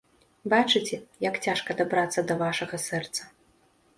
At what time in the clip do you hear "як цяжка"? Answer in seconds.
1.25-1.77